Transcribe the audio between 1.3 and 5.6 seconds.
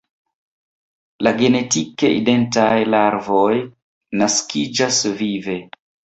genetike identaj larvoj naskiĝas vive.